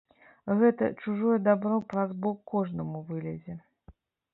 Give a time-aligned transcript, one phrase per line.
[0.61, 3.63] Гэта чужое дабро праз бок кожнаму вылезе.